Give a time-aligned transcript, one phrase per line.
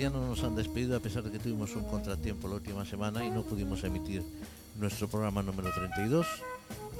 [0.00, 3.24] todavía no nos han despedido a pesar de que tuvimos un contratiempo la última semana
[3.24, 4.22] y no pudimos emitir
[4.78, 6.24] nuestro programa número 32.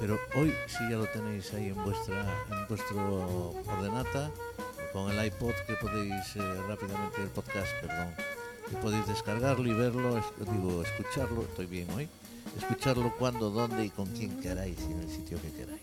[0.01, 2.21] Pero hoy sí ya lo tenéis ahí en vuestra
[2.51, 4.29] en vuestro ordenata
[4.91, 8.13] con el iPod que podéis eh, rápidamente el podcast, perdón,
[8.69, 12.09] que podéis descargarlo y verlo, es- digo escucharlo, estoy bien hoy,
[12.57, 15.81] escucharlo cuando, dónde y con quién queráis y en el sitio que queráis.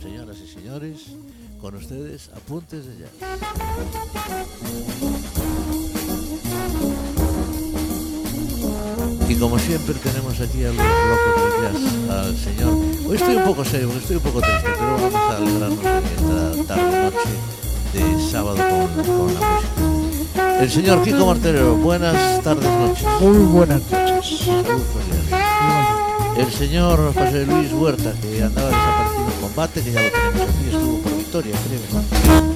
[0.00, 1.08] Señoras y señores,
[1.60, 3.08] con ustedes apuntes de ya.
[9.28, 12.72] Y como siempre tenemos aquí a los locos del jazz, al señor.
[13.08, 16.74] Hoy estoy un poco serio, estoy un poco triste, pero vamos a alegrarnos en esta
[16.74, 17.30] tarde noche
[17.92, 20.60] de sábado con, con la música.
[20.60, 23.06] El señor Kiko Martelero, buenas tardes noches.
[23.20, 24.48] Muy buenas noches.
[26.36, 30.66] El señor José Luis Huerta, que andaba desaparecido en combate, que ya lo tenemos aquí,
[30.72, 32.49] estuvo por victoria, creo.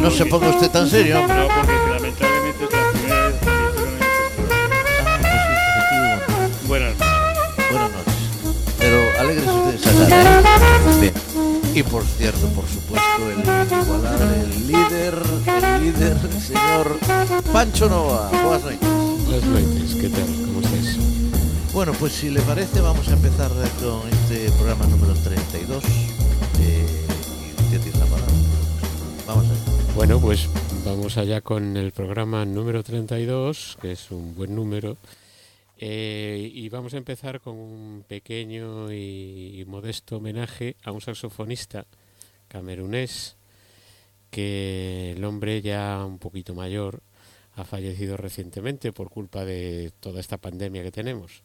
[0.00, 1.26] No se ponga usted tan serio.
[1.26, 4.20] No, porque lamentablemente es la primera vez que hicieron este.
[5.04, 5.40] Ah, pues
[6.60, 6.68] sí.
[6.68, 7.70] Buenas noches.
[7.70, 8.14] Buenas noches.
[8.78, 9.86] Pero alegres ustedes.
[9.86, 11.00] ¿eh?
[11.00, 11.14] Bien.
[11.74, 15.14] Y por cierto, por supuesto, el inigualable, el líder,
[15.74, 16.98] el líder, el señor
[17.52, 18.28] Pancho Nova.
[18.30, 18.78] Buenas noches.
[19.26, 20.46] Buenas noches, ¿qué tal?
[20.46, 20.98] ¿Cómo estáis?
[21.72, 25.84] Bueno, pues si le parece, vamos a empezar con este programa número 32.
[26.60, 27.06] Eh,
[27.70, 27.76] y
[29.94, 30.48] Bueno, pues
[30.84, 34.96] vamos allá con el programa número 32, que es un buen número.
[35.78, 41.86] Eh, y vamos a empezar con un pequeño y modesto homenaje a un saxofonista
[42.48, 43.36] camerunés
[44.30, 47.00] que el hombre ya un poquito mayor
[47.54, 51.42] ha fallecido recientemente por culpa de toda esta pandemia que tenemos.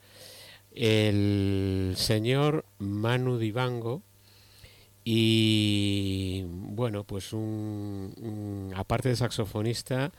[0.72, 4.02] El señor Manu Dibango,
[5.08, 10.12] y bueno, pues un, aparte de saxofonista,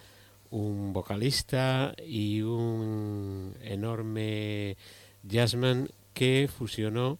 [0.50, 4.76] un vocalista y un enorme
[5.24, 7.18] jazzman que fusionó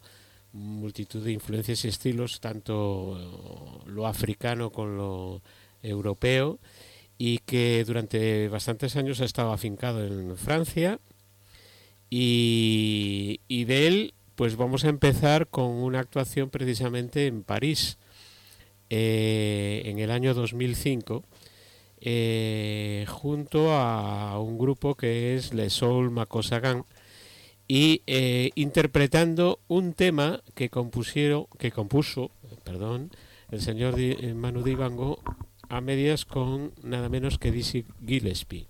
[0.53, 5.43] multitud de influencias y estilos, tanto lo africano con lo
[5.83, 6.61] europeo,
[7.19, 11.01] y que durante bastantes años ha estado afincado en Francia.
[12.11, 17.99] Y, y de él, pues vamos a empezar con una actuación precisamente en París,
[18.91, 21.25] eh, en el año 2005,
[22.03, 26.85] eh, junto a un grupo que es Le Soul Makosagan,
[27.67, 32.31] y eh, interpretando un tema que compusieron, que compuso,
[32.63, 33.11] perdón,
[33.51, 33.97] el señor
[34.35, 35.21] Manu Dibango
[35.69, 38.69] a medias con nada menos que Dizzy Gillespie.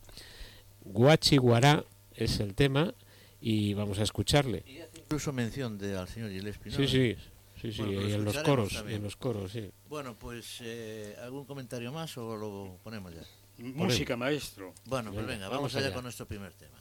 [0.85, 1.85] Guachi Guará
[2.15, 2.95] es el tema
[3.41, 4.86] y vamos a escucharle.
[5.07, 6.73] Incluso mención de, al señor Gillespie.
[6.73, 6.77] ¿no?
[6.79, 7.17] Sí, sí,
[7.61, 8.97] sí, sí, Bueno, pues y en los coros, también.
[8.99, 9.71] en los coros, sí.
[9.89, 13.23] Bueno, pues eh, algún comentario más o lo ponemos ya.
[13.59, 14.75] Música, maestro.
[14.85, 15.95] Bueno, pues Venga, venga, vamos vamos allá allá.
[15.95, 16.77] con nuestro primer tema.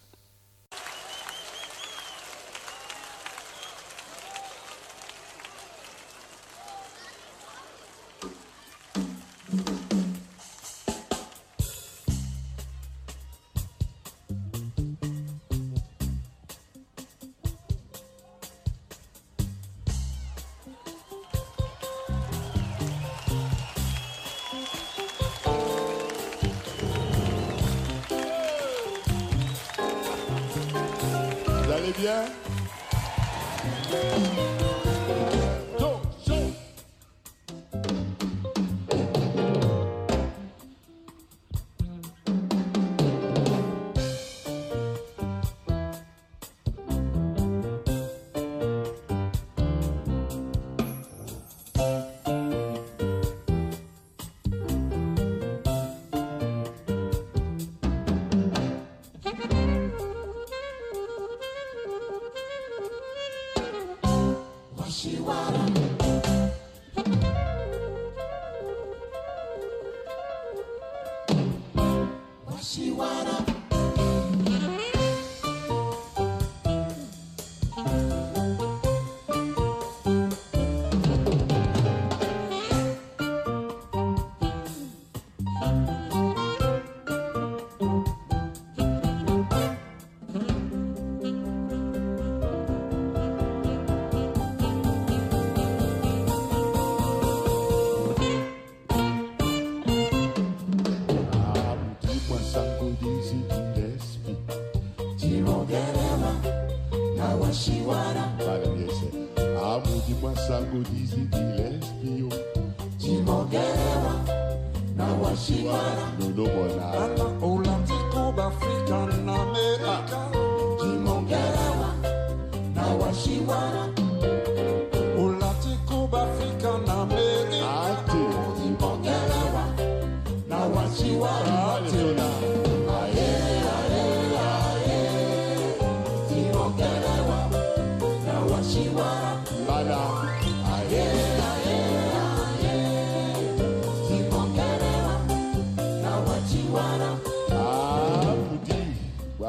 [31.98, 32.26] Bien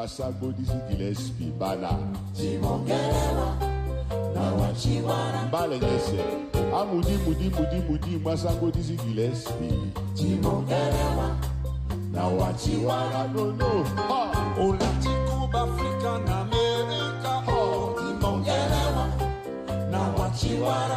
[0.07, 1.89] basabodisi gillespi bana.
[2.37, 3.55] Timongelewa
[4.35, 5.79] na wachiwana mbale
[6.81, 9.73] amudi mudi mudi mudi masagodisi gillespi
[10.13, 11.35] timongelewa
[12.13, 13.85] na wachiwana nono
[14.61, 17.43] olati kuba afrika na amerika.
[17.51, 19.07] Oh, timongelewa
[19.91, 20.96] na wachiwana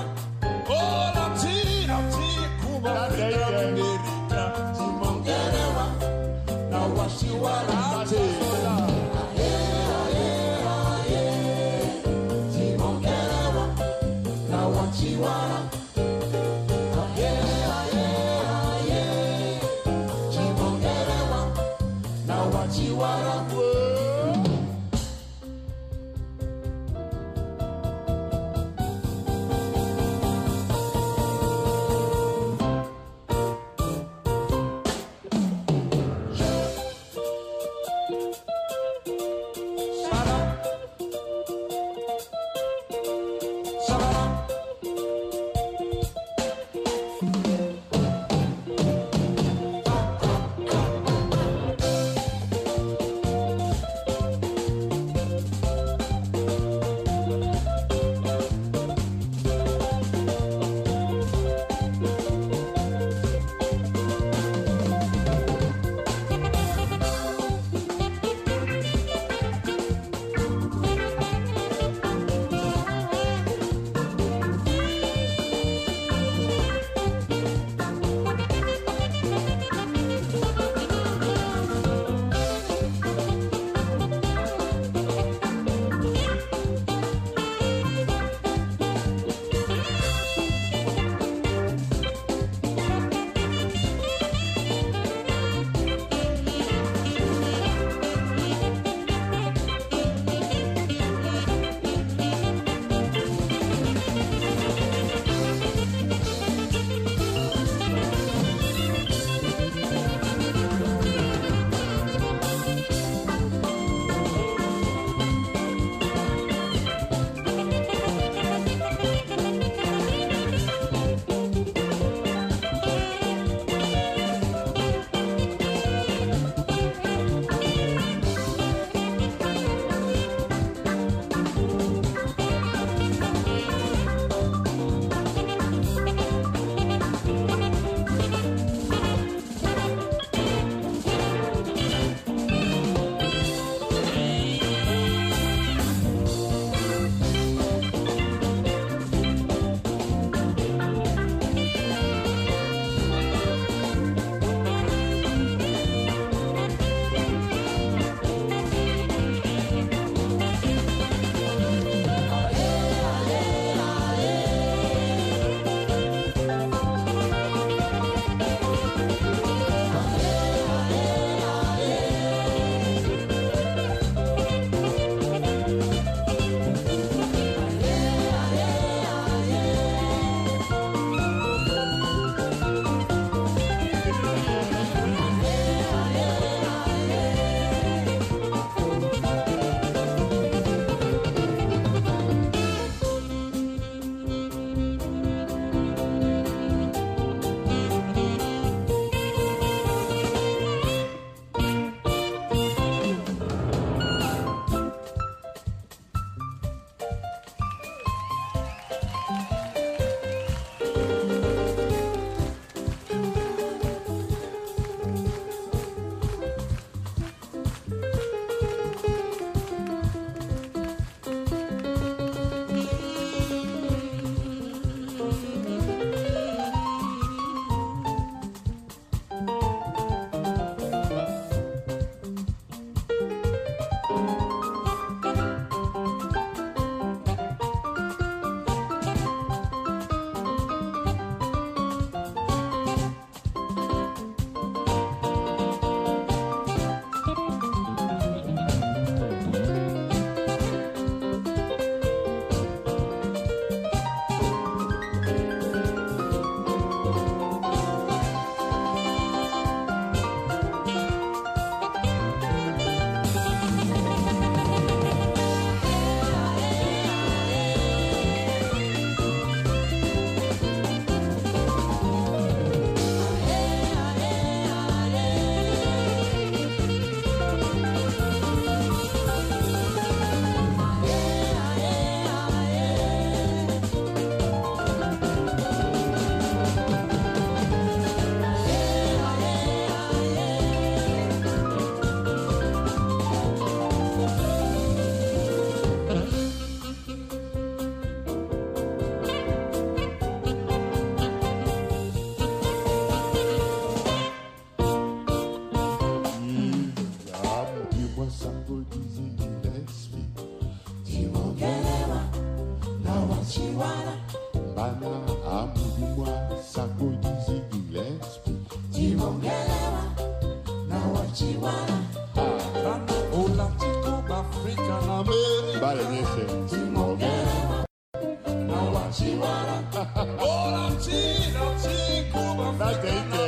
[329.80, 333.39] Por Amchino, Chico, Bafana.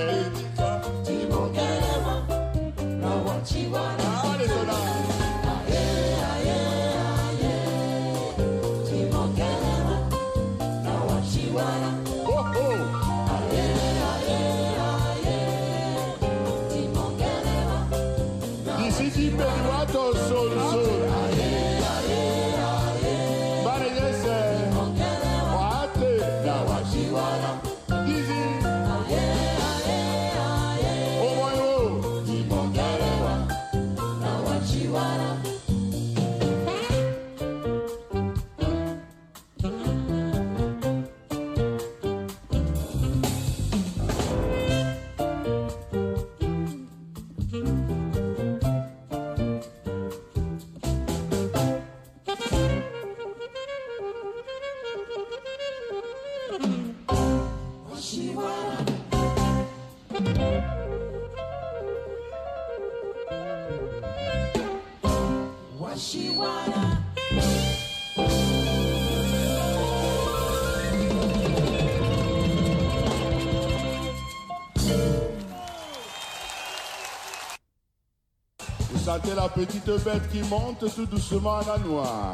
[79.32, 82.32] Sentez la petite bête qui monte tout doucement à la noire.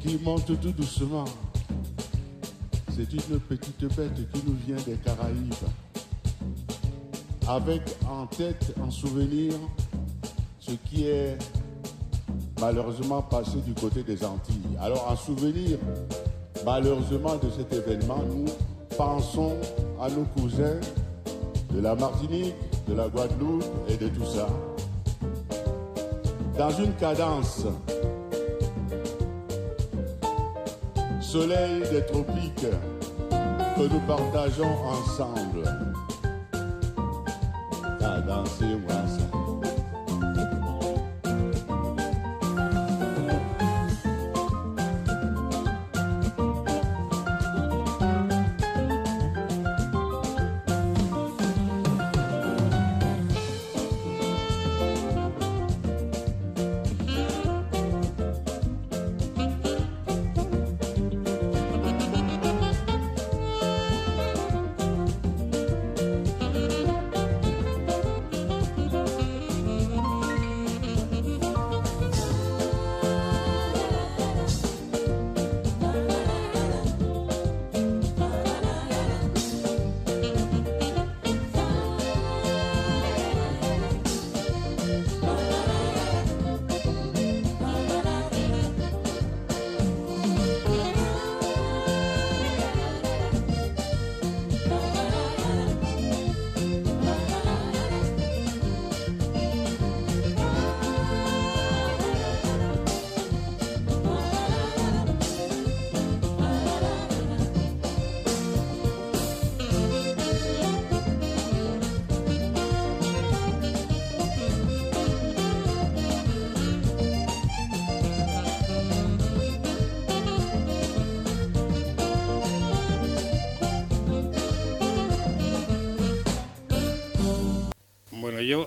[0.00, 1.24] Qui monte tout doucement.
[2.94, 5.54] C'est une petite bête qui nous vient des Caraïbes.
[7.48, 9.54] Avec en tête, en souvenir,
[10.58, 11.38] ce qui est
[12.60, 14.76] malheureusement passé du côté des Antilles.
[14.80, 15.78] Alors en souvenir,
[16.64, 18.46] malheureusement, de cet événement, nous
[18.96, 19.56] pensons
[20.00, 20.80] à nos cousins
[21.72, 22.54] de la Martinique,
[22.90, 24.48] de la Guadeloupe et de tout ça.
[26.58, 27.66] Dans une cadence,
[31.20, 32.66] soleil des tropiques
[33.76, 35.62] que nous partageons ensemble.
[38.00, 38.74] Cadence et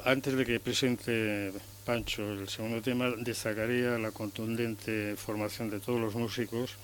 [0.05, 1.51] antes de que presente
[1.86, 6.75] Pancho el segundo tema, destacaría la contundente formación de todos los músicos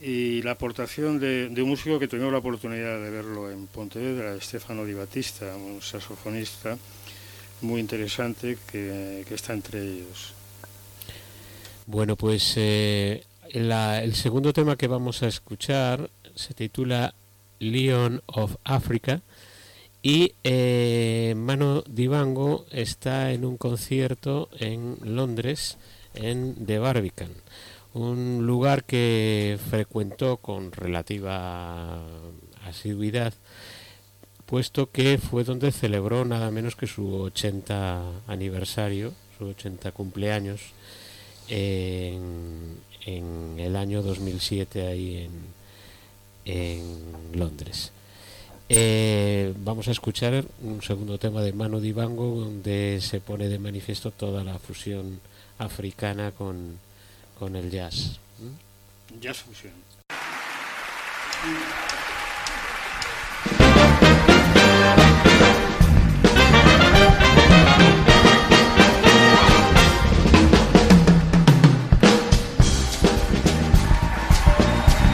[0.00, 4.84] y la aportación de, un músico que tuvimos la oportunidad de verlo en Pontevedra, Stefano
[4.84, 6.76] Di Battista, un saxofonista
[7.62, 10.34] muy interesante que, que está entre ellos.
[11.86, 17.14] Bueno, pues eh, la- el segundo tema que vamos a escuchar se titula
[17.58, 19.22] Leon of Africa
[20.08, 25.78] y eh, Mano Dibango está en un concierto en Londres,
[26.14, 27.30] en The Barbican,
[27.92, 32.06] un lugar que frecuentó con relativa
[32.64, 33.34] asiduidad,
[34.46, 40.60] puesto que fue donde celebró nada menos que su 80 aniversario, su 80 cumpleaños
[41.48, 42.76] en,
[43.58, 45.28] el año 2007 ahí
[46.44, 46.82] en
[47.32, 47.90] Londres.
[48.68, 54.10] Eh, vamos a escuchar un segundo tema de Manu Dibango, donde se pone de manifiesto
[54.10, 55.20] toda la fusión
[55.58, 56.78] africana con,
[57.38, 58.18] con el jazz.
[58.38, 59.20] ¿Mm?
[59.20, 59.72] Jazz fusión.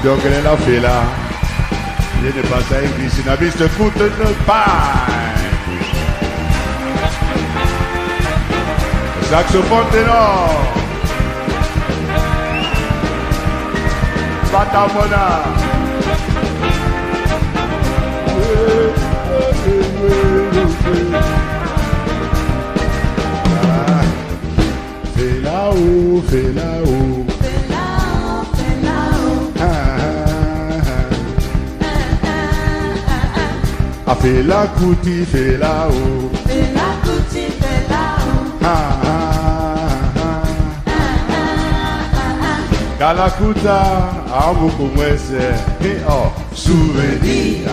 [0.02, 1.31] Yo creo la fila
[2.22, 4.08] Viens ne pas à l'église, si la vie se fout de
[4.46, 4.64] pas.
[9.28, 10.72] Saxophone ténor.
[14.52, 15.42] Patamona.
[25.16, 26.91] Fais ah, là-haut, fais là-haut.
[34.12, 34.14] Ah.
[34.14, 36.30] Ah, fais la couti, fais là-haut.
[38.62, 39.30] Ah, ah,
[40.16, 40.42] ah.
[42.98, 43.80] Kalakuta,
[44.32, 47.68] amo como ese, eh, oh, souvenir.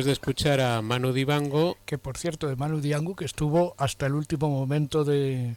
[0.00, 4.06] Después de escuchar a Manu Dibango, Que por cierto, de Manu Diango, que estuvo hasta
[4.06, 5.56] el último momento de,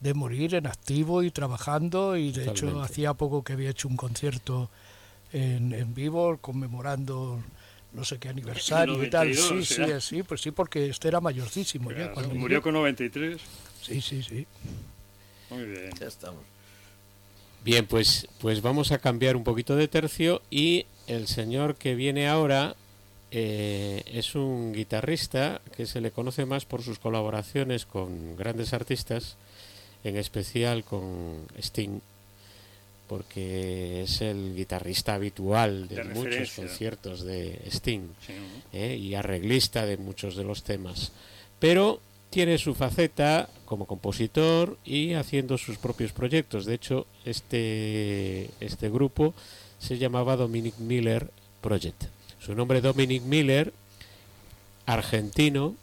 [0.00, 2.84] de morir en activo y trabajando, y de hecho Totalmente.
[2.84, 4.68] hacía poco que había hecho un concierto
[5.32, 7.40] en, en vivo conmemorando
[7.92, 9.32] no sé qué aniversario y tal.
[9.34, 11.96] Sí, 92, sí, sí, pues sí, porque este era mayorcísimo ya.
[11.96, 13.40] Claro, cuando murió con 93.
[13.80, 14.46] Sí, sí, sí.
[15.50, 15.90] Muy bien.
[15.98, 16.42] Ya estamos.
[17.64, 22.28] Bien, pues, pues vamos a cambiar un poquito de tercio y el señor que viene
[22.28, 22.74] ahora
[23.30, 29.36] eh, es un guitarrista que se le conoce más por sus colaboraciones con grandes artistas,
[30.04, 32.00] en especial con Sting,
[33.06, 38.08] porque es el guitarrista habitual de, De muchos conciertos de Sting.
[38.72, 38.96] ¿eh?
[38.96, 41.12] y arreglista de muchos de los temas.
[41.58, 46.64] Pero tiene su faceta como compositor y haciendo sus propios proyectos.
[46.64, 49.34] De hecho, este, este grupo
[49.78, 52.17] se llamaba Dominic Miller Project.
[52.48, 53.74] Su nombre Dominic Miller,
[54.86, 55.74] argentino,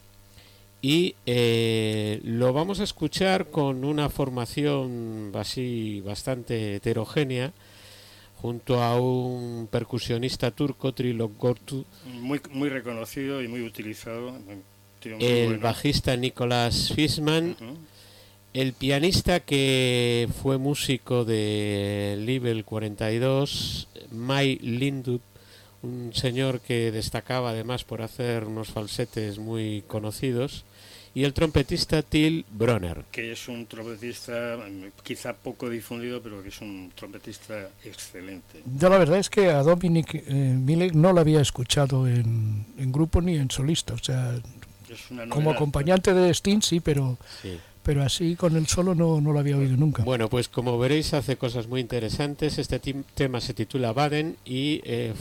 [0.81, 7.53] y eh, lo vamos a escuchar con una formación así bastante heterogénea
[8.41, 11.85] junto a un percusionista turco, Trilok Gortu,
[12.19, 14.29] Muy, muy reconocido y muy utilizado.
[14.29, 14.63] un
[14.99, 15.61] tío muy el bueno.
[15.61, 17.55] bajista Nicolás Fisman,
[18.55, 25.21] el pianista que fue músico de Level 42, Mai Lindup,
[25.83, 30.63] un señor que destacaba además por hacer unos falsetes muy conocidos,
[31.13, 33.05] y el trompetista Till Bronner.
[33.09, 38.61] que es un trompetista mm, quizá poco difundido, pero que es un trompetista excelente.
[38.77, 42.91] Yo la verdad es que a Dominic eh, Milek no lo había escuchado en, en
[42.91, 43.93] grupo ni en solista.
[43.93, 44.35] O sea,
[45.29, 47.57] como acompañante de Sting sí, pero, Sí.
[47.81, 50.03] pero así con el solo no, no lo había oído nunca.
[50.03, 52.57] Bueno, pues como veréis hace cosas muy interesantes.
[52.57, 52.79] Este
[53.13, 55.13] tema se titula Baden y eh,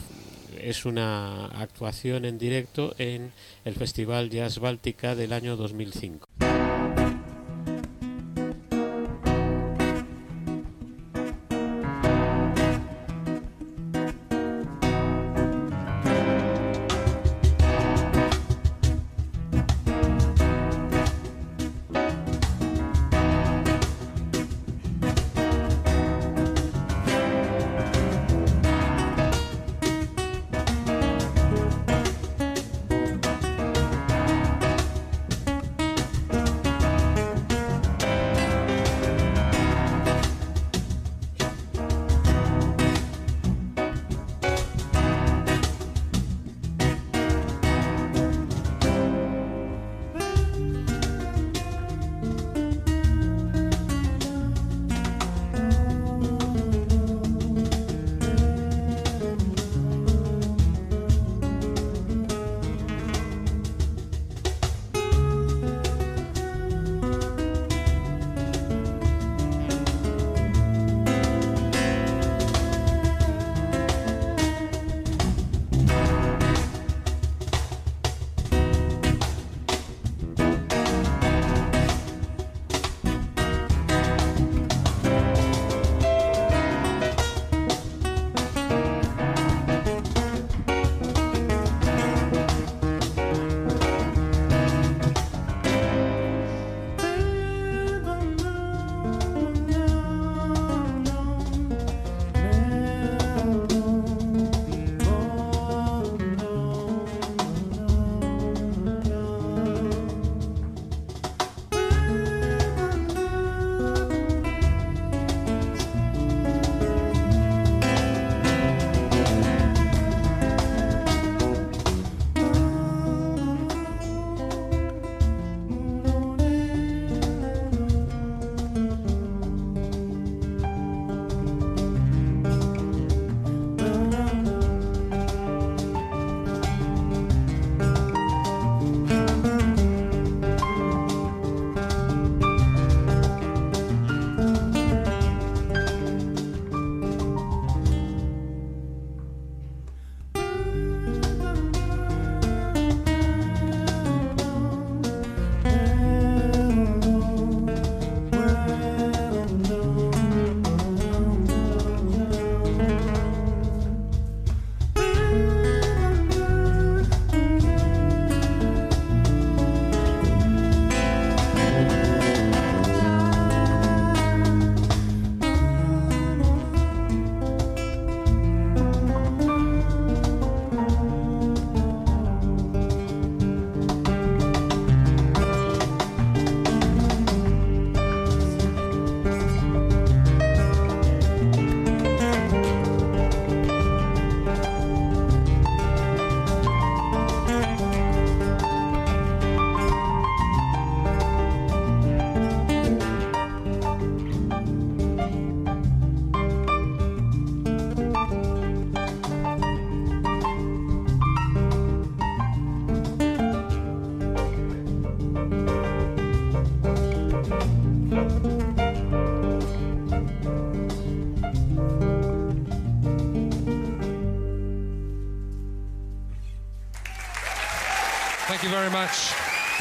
[0.61, 3.33] es una actuación en directo en
[3.65, 6.44] el Festival Jazz Báltica del año 2005.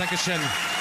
[0.04, 0.73] Dankeschön.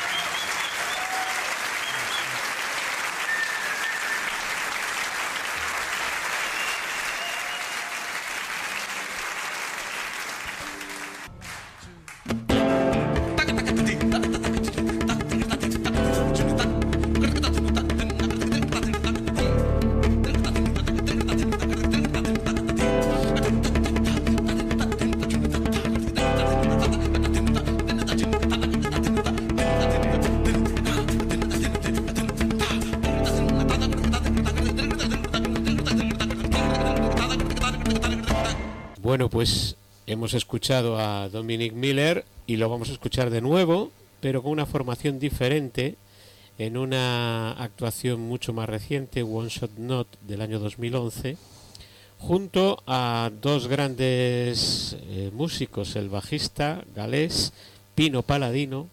[40.13, 44.67] Hemos escuchado a Dominic Miller y lo vamos a escuchar de nuevo, pero con una
[44.67, 45.97] formación diferente,
[46.59, 51.37] en una actuación mucho más reciente, One Shot Not del año 2011,
[52.19, 57.53] junto a dos grandes eh, músicos, el bajista galés
[57.95, 58.89] Pino Paladino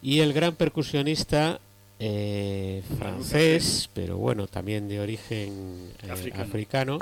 [0.00, 1.60] y el gran percusionista
[1.98, 6.42] eh, francés, pero bueno, también de origen eh, Africano.
[6.42, 6.98] africano,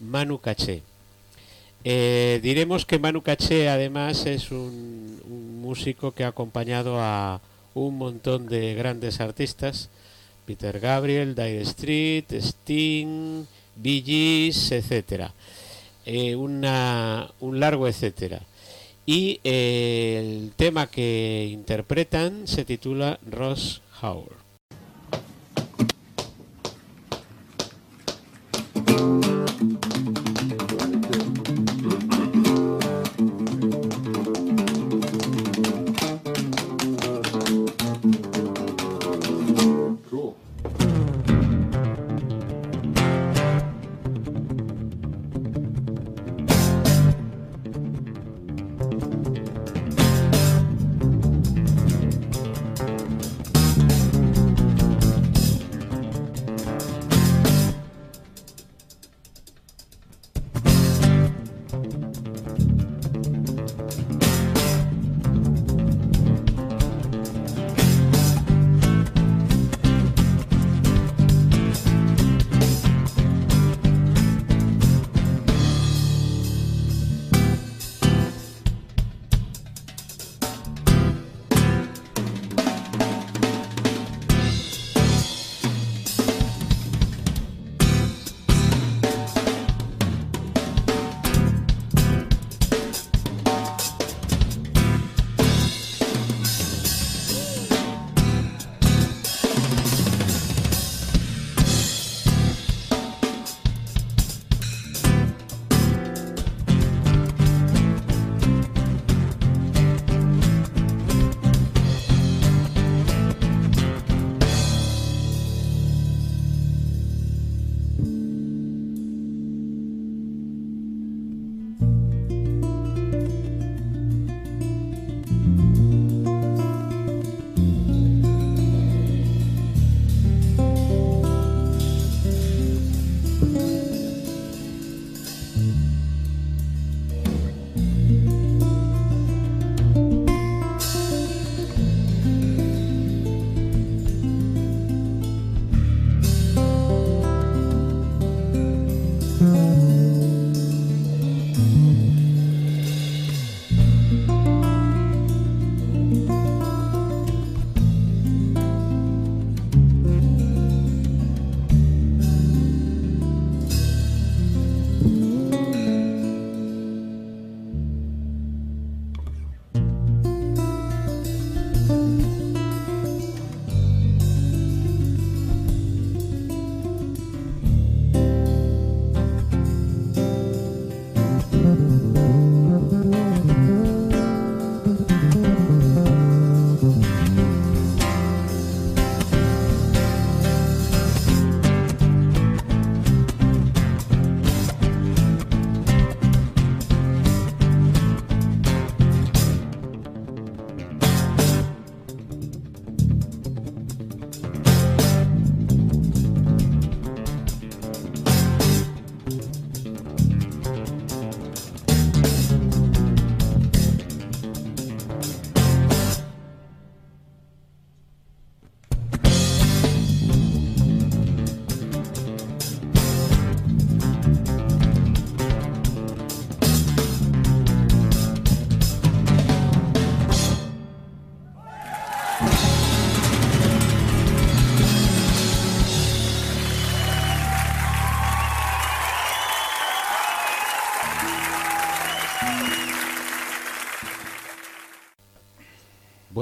[0.00, 0.82] Manu Caché.
[1.88, 5.20] Eh, diremos que Manu Caché además es un,
[5.62, 7.40] músico que ha acompañado a
[7.74, 9.88] un montón de grandes artistas,
[10.46, 13.44] Peter Gabriel, Dire Street, Sting,
[13.76, 15.32] Bee Gees, etcétera,
[16.04, 18.40] Eh, una- un largo etcétera.
[19.06, 24.45] Y eh, el tema que interpretan se titula Ross Howard.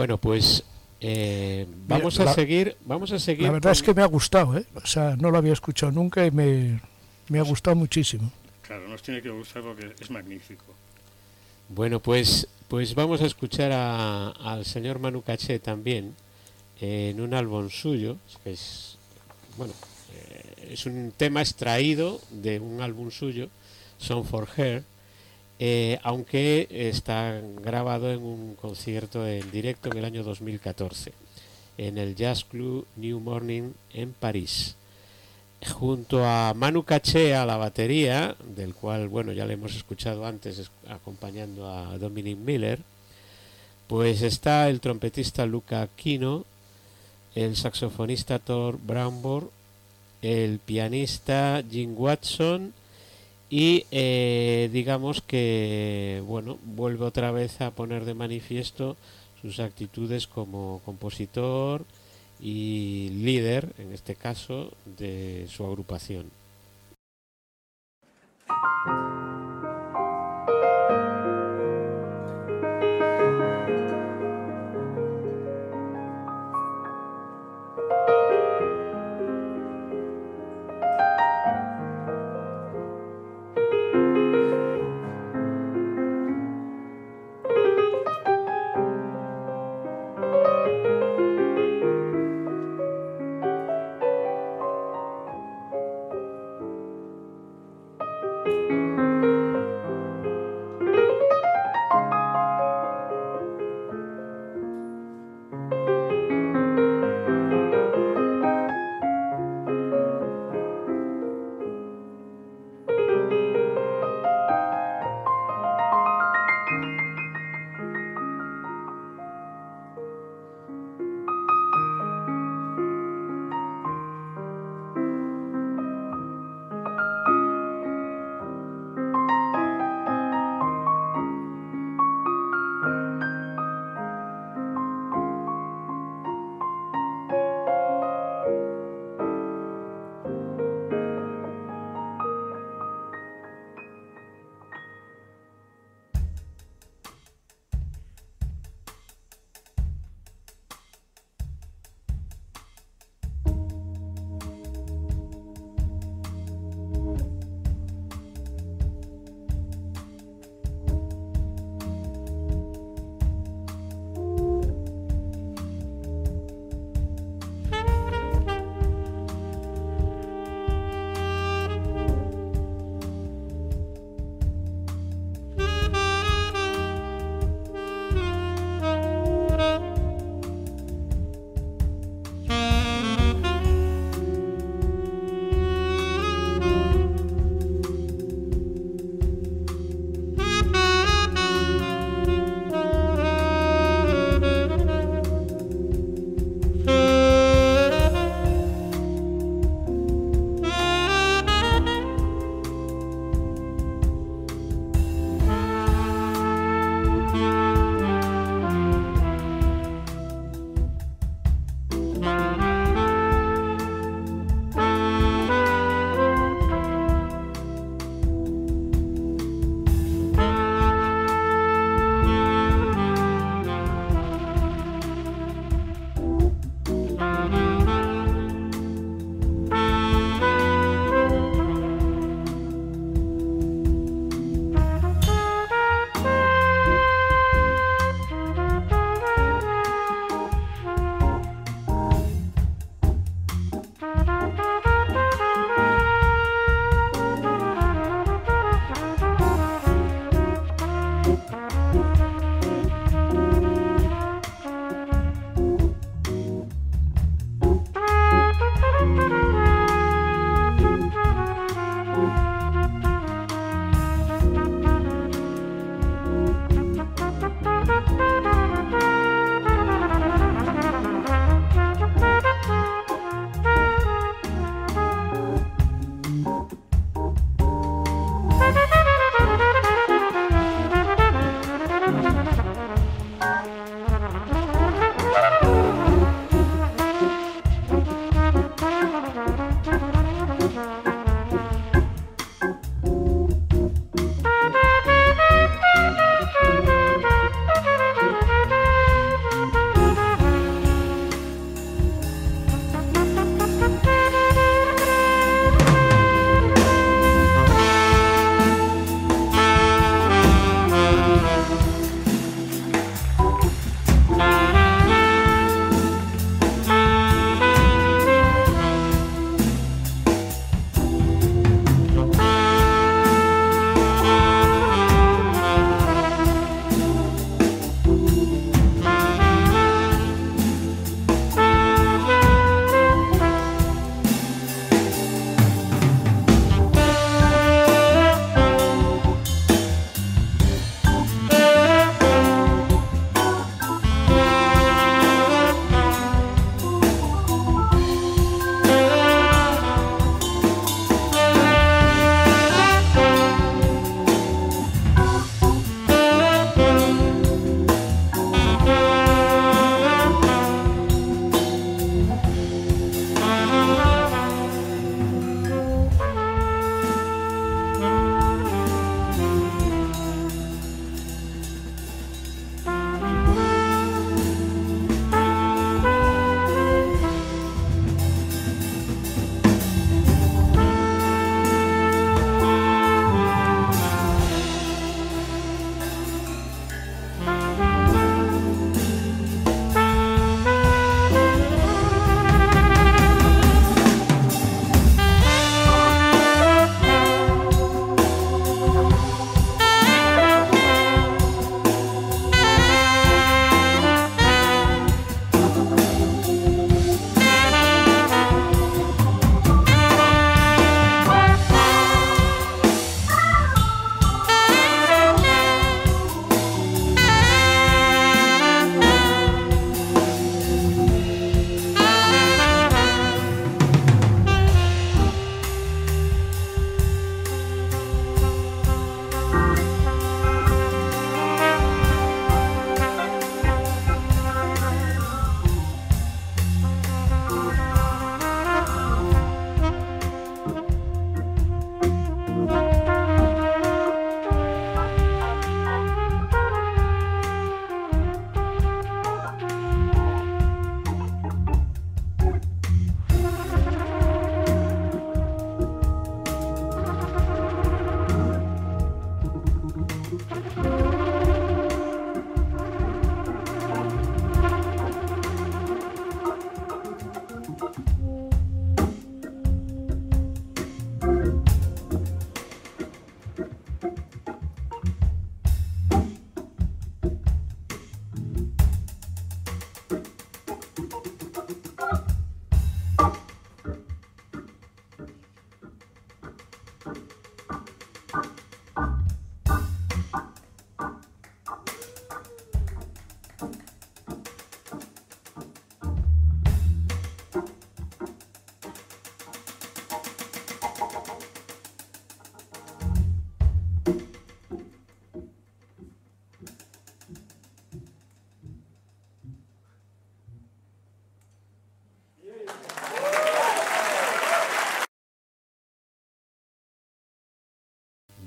[0.05, 0.63] Bueno, pues
[1.01, 3.45] eh, vamos Mira, a la- seguir, vamos a seguir.
[3.47, 4.67] La verdad es que me ha gustado, ¿eh?
[4.75, 6.79] O sea, no lo había escuchado nunca y me,
[7.31, 8.31] me ha gustado muchísimo.
[8.61, 10.63] Claro, nos tiene que gustar porque es magnífico.
[11.71, 16.15] Bueno, pues, pues vamos a escuchar a- al señor Manu Caché también
[16.83, 18.99] eh, en un álbum suyo, que es,
[19.57, 19.73] bueno,
[20.13, 23.49] eh, es un tema extraído de un álbum suyo,
[23.97, 24.85] Song for Her,
[25.59, 31.13] eh, aunque está grabado en un concierto en directo en el año 2014,
[31.79, 34.77] en el Jazz Club New Morning en París.
[35.73, 40.59] Junto a Manu Caché a la batería, del cual, bueno, ya le hemos escuchado antes
[40.59, 42.81] es- acompañando a Dominic Miller,
[43.87, 46.45] pues está el trompetista Luca Aquino,
[47.35, 49.51] el saxofonista Thor Brownborg,
[50.23, 52.73] el pianista Jim Watson
[53.51, 58.97] y eh, digamos que, bueno, vuelve otra vez a poner de manifiesto
[59.41, 61.85] sus actitudes como compositor,
[62.41, 66.31] y líder, en este caso, de su agrupación.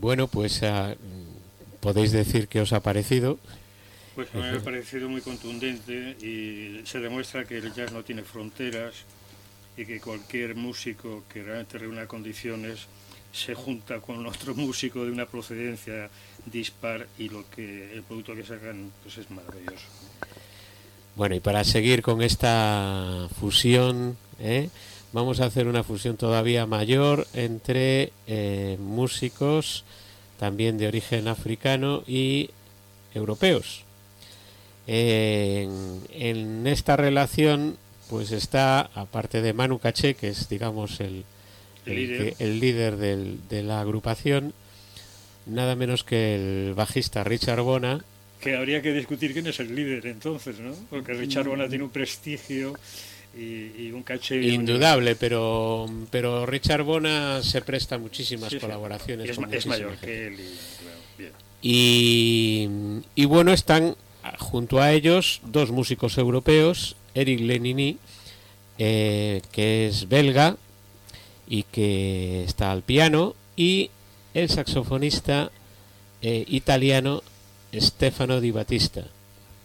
[0.08, 0.96] Bueno, pues ah,
[1.82, 3.40] podéis decir qué os ha parecido.
[4.16, 8.06] Pues a mí me ha parecido muy contundente y se demuestra que el jazz no
[8.06, 8.94] tiene fronteras
[9.76, 12.88] y que cualquier músico que realmente reúna condiciones
[13.34, 16.10] se junta con otro músico de una procedencia
[16.46, 19.88] dispar y lo que el producto que sacan pues es maravilloso.
[21.18, 24.70] Bueno, y para seguir con esta fusión, ¿eh?
[25.18, 29.84] Vamos a hacer una fusión todavía mayor entre eh, músicos
[30.38, 32.52] también de origen africano y
[33.16, 33.82] europeos.
[34.86, 37.78] En, en esta relación,
[38.12, 41.26] pues está, aparte de Manu Caché, que es, digamos, el,
[41.88, 42.34] El el líder.
[42.38, 44.54] el líder del- de la agrupación,
[45.48, 48.04] nada menos que el bajista Richard Bona,
[48.40, 50.72] Que habría que discutir quién es el líder entonces, ¿no?
[50.92, 52.76] Porque Richard Bona tiene un prestigio
[53.36, 54.42] y, y un caché.
[54.42, 58.60] indudable, pero, pero Richard Bona se presta a muchísimas Sí, sí.
[58.62, 59.30] colaboraciones.
[59.30, 60.06] Es, con es mayor gente.
[60.06, 61.32] que él y claro, bien.
[61.62, 62.70] Y,
[63.16, 67.98] y bueno, están ah, junto a ellos dos músicos europeos, Eric Lenini,
[68.78, 70.56] eh, que es belga
[71.48, 73.90] y que está al piano, y
[74.34, 75.52] el saxofonista
[76.22, 77.24] eh, italiano
[77.74, 79.06] Stefano Di Battista,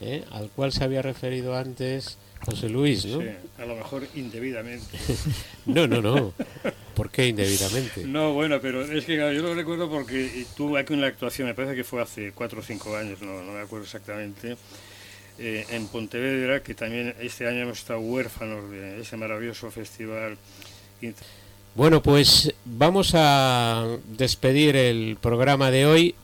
[0.00, 3.20] eh, al cual se había referido antes José Luis, ¿no?
[3.20, 3.28] Sí,
[3.58, 4.98] a lo mejor indebidamente.
[5.66, 6.32] No, no, no.
[6.94, 8.04] ¿Por qué indebidamente?
[8.06, 11.54] No, bueno, pero es que claro, yo lo recuerdo porque tuve aquí una actuación, me
[11.54, 14.56] parece que fue hace cuatro o cinco años, no, no me acuerdo exactamente,
[15.38, 20.36] eh, en Pontevedra, que también este año hemos estado huérfanos de ese maravilloso festival.
[21.74, 23.86] Bueno, pues vamos a
[24.16, 26.14] despedir el programa de hoy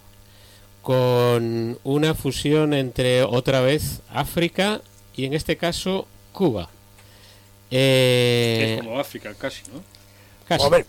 [0.82, 4.80] con una fusión entre otra vez África
[5.18, 6.70] y en este caso Cuba.
[7.68, 9.82] que Eh, es como África casi, ¿no?
[10.48, 10.64] casi.
[10.64, 10.86] A ver,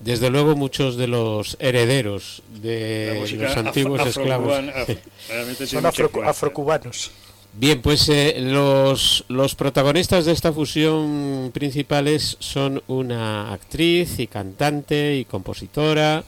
[0.00, 4.54] Desde luego muchos de los herederos de los afro- antiguos esclavos.
[4.58, 7.10] afro- son afro- afrocubanos.
[7.52, 15.16] Bien, pues eh, los, los protagonistas de esta fusión principales son una actriz y cantante
[15.16, 16.24] y compositora,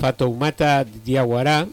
[0.00, 1.66] Fatoumata Diawara,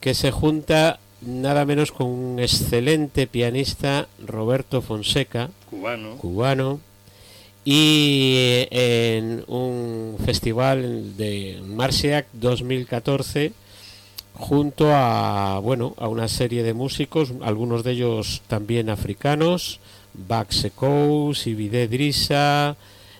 [0.00, 6.16] que se junta nada menos con un excelente pianista, Roberto Fonseca, Cubano.
[6.16, 6.80] cubano,
[7.64, 8.34] y
[8.70, 13.52] eh, en un festival de Marciac 2014
[14.34, 19.80] junto a bueno a una serie de músicos, algunos de ellos también africanos,
[20.14, 22.76] Bax Sekou, Sibide Drisa,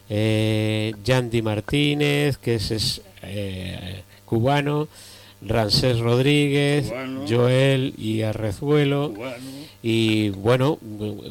[0.09, 4.89] eh, Yandy Martínez, que es, es, eh, cubano,
[5.43, 7.24] Rancés Rodríguez, Cubano.
[7.28, 9.12] Joel y Arrezuelo.
[9.14, 9.36] Cubano.
[9.82, 10.78] Y bueno,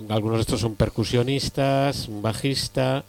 [0.09, 3.03] algunos de estos son percusionistas, un bajista.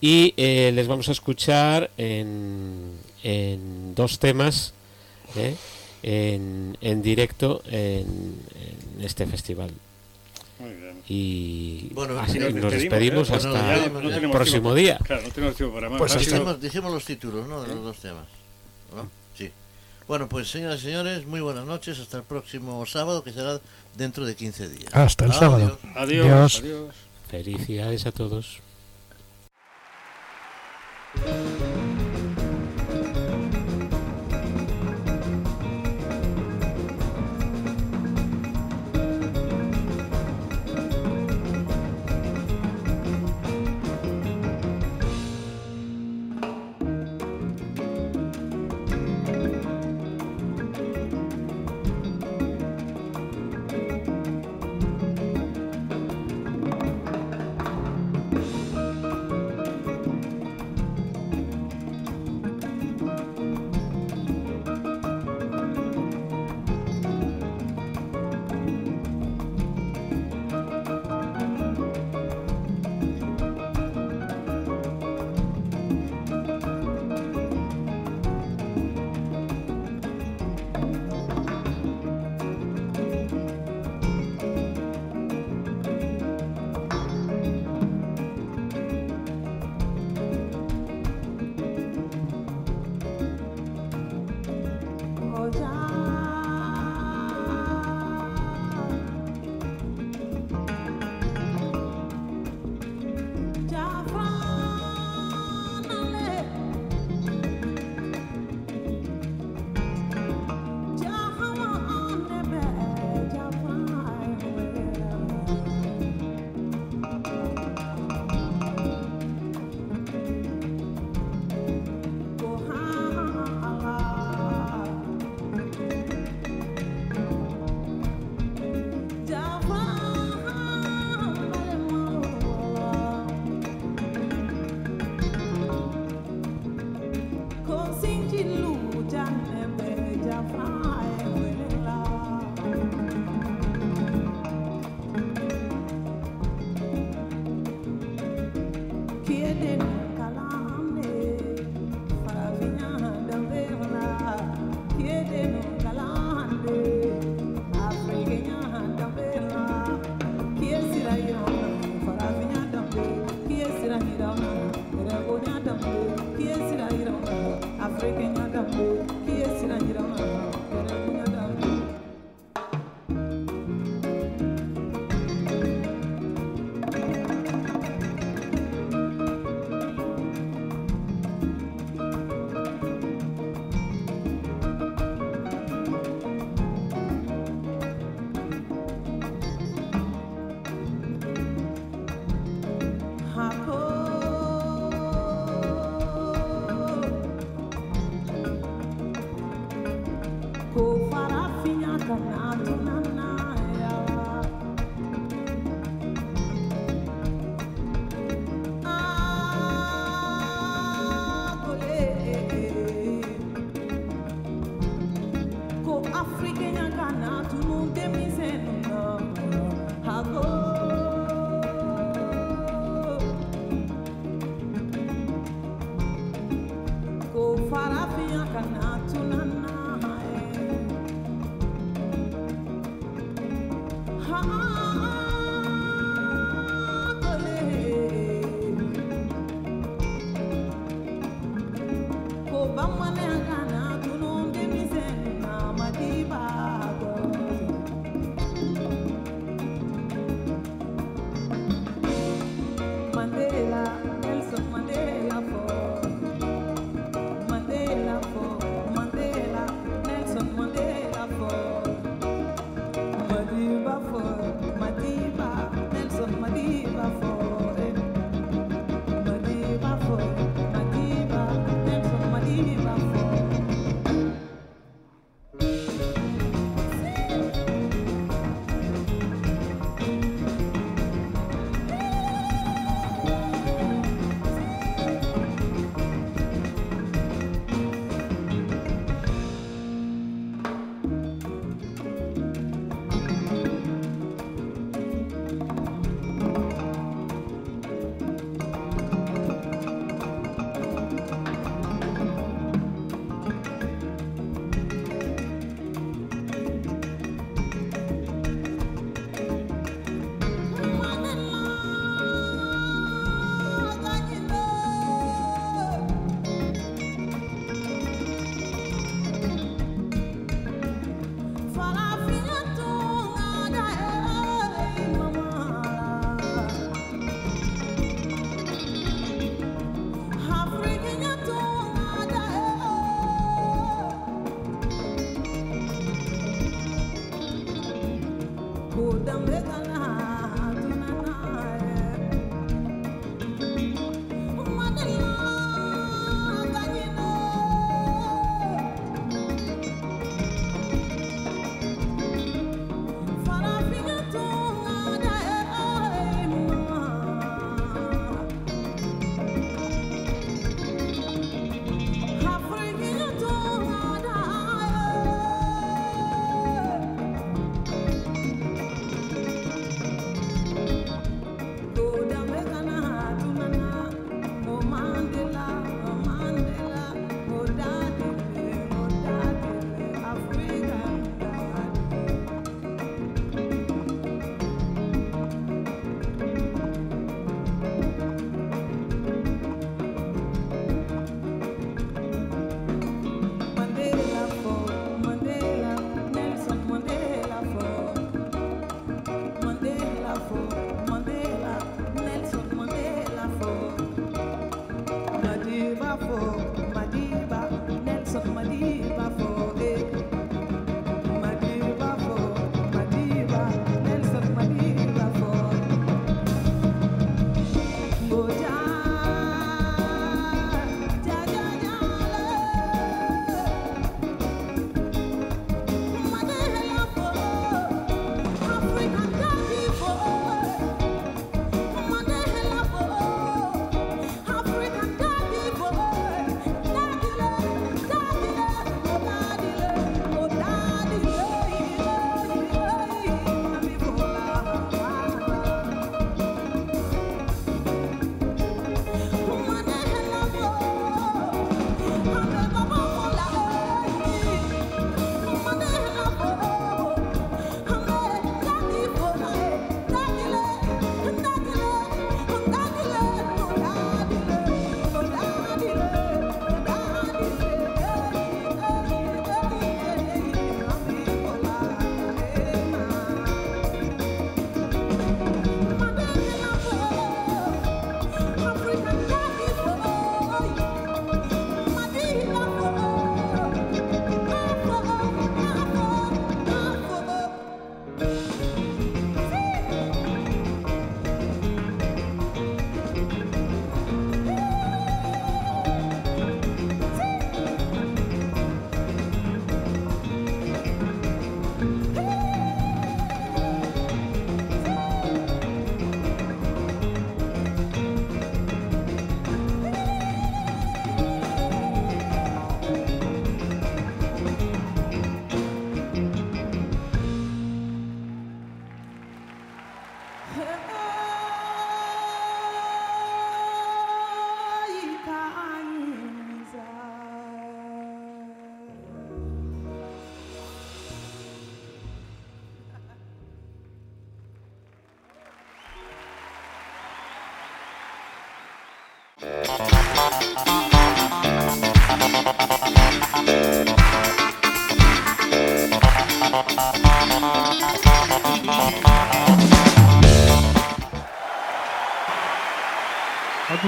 [0.00, 2.90] Y eh, les vamos a escuchar en,
[3.22, 4.74] en dos temas
[5.36, 5.54] ¿eh?
[6.02, 8.34] en, en directo en,
[8.98, 9.70] en este festival.
[10.58, 10.92] Muy bien.
[11.08, 13.34] Y Bueno, así nos, despedimos ¿eh?
[13.34, 14.98] hasta Bueno, ya el no- no tenemos próximo tiempo- día.
[15.04, 15.98] Claro, no tenemos tiempo para más.
[15.98, 17.62] Pues Dijimos, dijimos los títulos, ¿no?
[17.62, 18.26] De los dos temas.
[18.96, 19.08] ¿no?
[20.12, 21.98] Bueno, pues señoras y señores, muy buenas noches.
[21.98, 23.58] Hasta el próximo sábado, que será
[23.96, 24.94] dentro de 15 días.
[24.94, 25.40] Hasta el Adiós.
[25.40, 25.78] sábado.
[25.96, 26.26] Adiós.
[26.26, 26.58] Adiós.
[26.60, 26.94] adiós.
[27.30, 28.60] Felicidades a todos.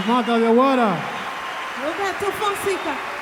[0.05, 0.99] Atumata de Aguara.
[1.83, 3.15] Roberto Fonseca.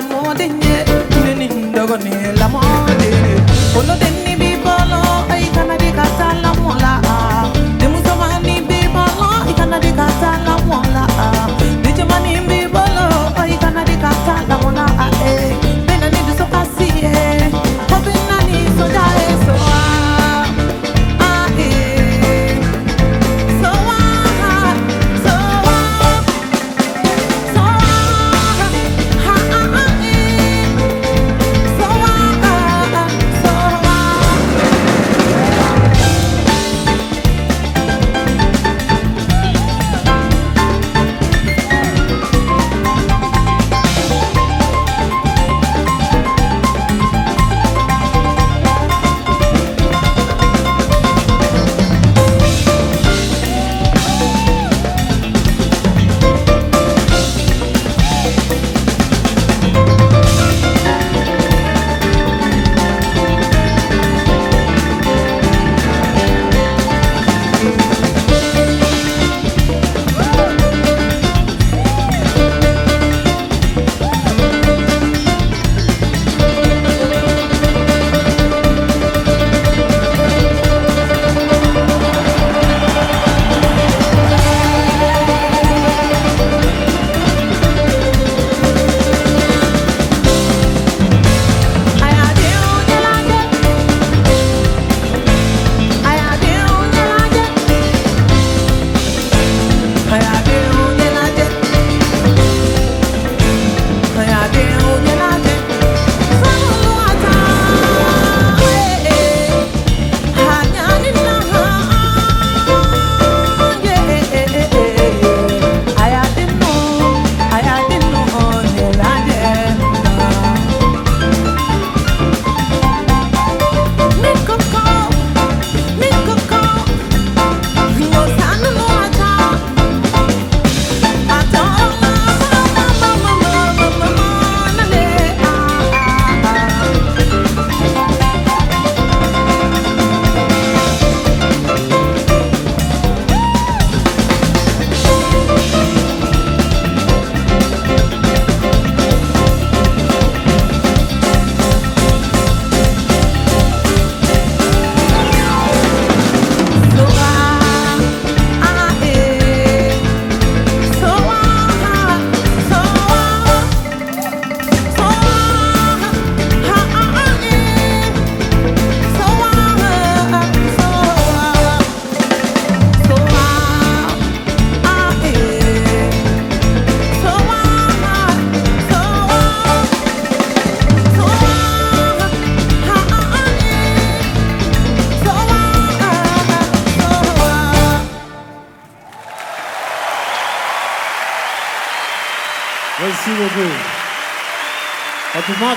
[0.00, 0.84] lamode nye
[1.24, 2.59] nini ndogo ni lamo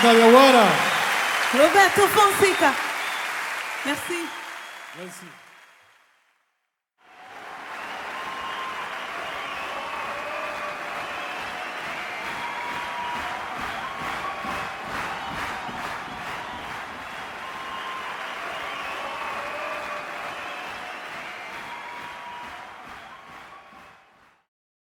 [0.04, 0.33] Fatoumata